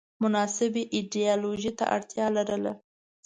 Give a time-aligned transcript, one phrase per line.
[0.23, 2.73] مناسبې ایدیالوژۍ ته اړتیا لرله